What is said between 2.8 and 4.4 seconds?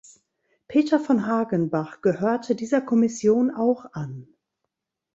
Kommission auch an.